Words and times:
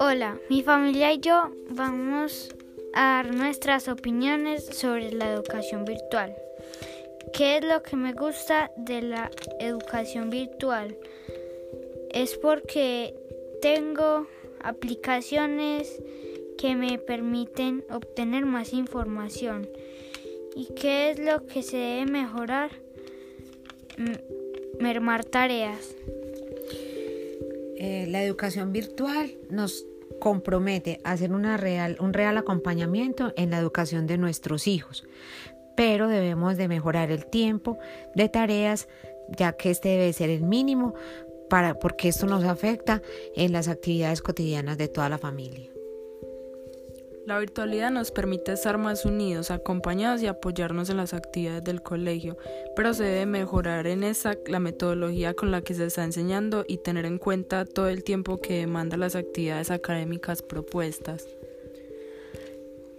Hola, 0.00 0.38
mi 0.50 0.62
familia 0.62 1.12
y 1.12 1.20
yo 1.20 1.50
vamos 1.70 2.54
a 2.92 3.22
dar 3.22 3.34
nuestras 3.34 3.88
opiniones 3.88 4.66
sobre 4.66 5.12
la 5.12 5.32
educación 5.32 5.86
virtual. 5.86 6.36
¿Qué 7.32 7.56
es 7.56 7.64
lo 7.64 7.82
que 7.82 7.96
me 7.96 8.12
gusta 8.12 8.70
de 8.76 9.00
la 9.00 9.30
educación 9.60 10.28
virtual? 10.28 10.96
Es 12.10 12.36
porque 12.36 13.14
tengo 13.62 14.26
aplicaciones 14.62 16.02
que 16.58 16.76
me 16.76 16.98
permiten 16.98 17.84
obtener 17.90 18.44
más 18.44 18.74
información. 18.74 19.68
¿Y 20.54 20.66
qué 20.74 21.10
es 21.10 21.18
lo 21.18 21.46
que 21.46 21.62
se 21.62 21.78
debe 21.78 22.06
mejorar? 22.06 22.83
Mermar 24.80 25.24
tareas. 25.24 25.94
Eh, 27.76 28.06
la 28.08 28.22
educación 28.22 28.72
virtual 28.72 29.36
nos 29.50 29.86
compromete 30.20 31.00
a 31.04 31.12
hacer 31.12 31.32
una 31.32 31.56
real, 31.56 31.96
un 32.00 32.12
real 32.12 32.38
acompañamiento 32.38 33.32
en 33.36 33.50
la 33.50 33.58
educación 33.58 34.06
de 34.06 34.18
nuestros 34.18 34.66
hijos, 34.66 35.04
pero 35.76 36.08
debemos 36.08 36.56
de 36.56 36.68
mejorar 36.68 37.10
el 37.10 37.26
tiempo 37.26 37.78
de 38.14 38.28
tareas, 38.28 38.88
ya 39.36 39.52
que 39.52 39.70
este 39.70 39.90
debe 39.90 40.12
ser 40.12 40.30
el 40.30 40.42
mínimo 40.42 40.94
para, 41.50 41.78
porque 41.78 42.08
esto 42.08 42.26
nos 42.26 42.44
afecta 42.44 43.02
en 43.34 43.52
las 43.52 43.68
actividades 43.68 44.22
cotidianas 44.22 44.78
de 44.78 44.88
toda 44.88 45.08
la 45.08 45.18
familia. 45.18 45.70
La 47.26 47.38
virtualidad 47.38 47.90
nos 47.90 48.10
permite 48.10 48.52
estar 48.52 48.76
más 48.76 49.06
unidos, 49.06 49.50
acompañados 49.50 50.20
y 50.20 50.26
apoyarnos 50.26 50.90
en 50.90 50.98
las 50.98 51.14
actividades 51.14 51.64
del 51.64 51.80
colegio, 51.80 52.36
pero 52.76 52.92
se 52.92 53.04
debe 53.04 53.24
mejorar 53.24 53.86
en 53.86 54.04
esa 54.04 54.34
la 54.46 54.60
metodología 54.60 55.32
con 55.32 55.50
la 55.50 55.62
que 55.62 55.72
se 55.72 55.86
está 55.86 56.04
enseñando 56.04 56.66
y 56.68 56.78
tener 56.78 57.06
en 57.06 57.16
cuenta 57.16 57.64
todo 57.64 57.88
el 57.88 58.04
tiempo 58.04 58.42
que 58.42 58.58
demanda 58.58 58.98
las 58.98 59.16
actividades 59.16 59.70
académicas 59.70 60.42
propuestas. 60.42 61.26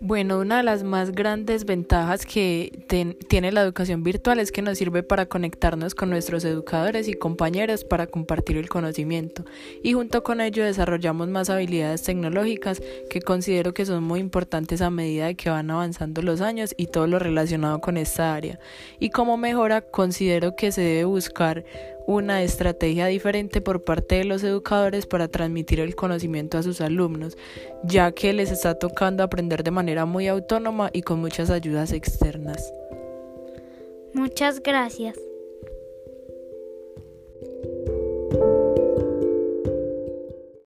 Bueno, 0.07 0.37
una 0.37 0.57
de 0.57 0.63
las 0.63 0.83
más 0.83 1.13
grandes 1.13 1.65
ventajas 1.65 2.27
que 2.27 2.85
tiene 3.27 3.51
la 3.51 3.63
educación 3.63 4.03
virtual 4.03 4.39
es 4.39 4.51
que 4.51 4.61
nos 4.61 4.77
sirve 4.77 5.01
para 5.01 5.25
conectarnos 5.25 5.95
con 5.95 6.11
nuestros 6.11 6.45
educadores 6.45 7.07
y 7.07 7.15
compañeros 7.15 7.83
para 7.83 8.05
compartir 8.05 8.57
el 8.57 8.69
conocimiento 8.69 9.45
y 9.81 9.93
junto 9.93 10.21
con 10.21 10.41
ello 10.41 10.63
desarrollamos 10.63 11.29
más 11.29 11.49
habilidades 11.49 12.03
tecnológicas 12.03 12.83
que 13.09 13.19
considero 13.19 13.73
que 13.73 13.87
son 13.87 14.03
muy 14.03 14.19
importantes 14.19 14.83
a 14.83 14.91
medida 14.91 15.25
de 15.25 15.33
que 15.33 15.49
van 15.49 15.71
avanzando 15.71 16.21
los 16.21 16.39
años 16.39 16.75
y 16.77 16.85
todo 16.85 17.07
lo 17.07 17.17
relacionado 17.17 17.81
con 17.81 17.97
esta 17.97 18.35
área. 18.35 18.59
Y 18.99 19.09
como 19.09 19.37
mejora 19.37 19.81
considero 19.81 20.55
que 20.55 20.71
se 20.71 20.81
debe 20.81 21.05
buscar 21.05 21.65
una 22.07 22.43
estrategia 22.43 23.07
diferente 23.07 23.61
por 23.61 23.83
parte 23.83 24.15
de 24.15 24.25
los 24.25 24.43
educadores 24.43 25.05
para 25.05 25.27
transmitir 25.27 25.79
el 25.79 25.95
conocimiento 25.95 26.57
a 26.57 26.63
sus 26.63 26.81
alumnos, 26.81 27.37
ya 27.83 28.11
que 28.11 28.33
les 28.33 28.51
está 28.51 28.77
tocando 28.77 29.23
aprender 29.23 29.63
de 29.63 29.71
manera 29.71 30.05
muy 30.05 30.27
autónoma 30.27 30.89
y 30.93 31.01
con 31.01 31.19
muchas 31.19 31.49
ayudas 31.49 31.91
externas. 31.91 32.73
Muchas 34.13 34.61
gracias. 34.61 35.17